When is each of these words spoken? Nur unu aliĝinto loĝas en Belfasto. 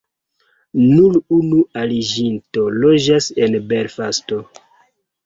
Nur 0.83 1.19
unu 1.39 1.59
aliĝinto 1.81 2.63
loĝas 2.85 3.29
en 3.45 3.59
Belfasto. 3.75 4.41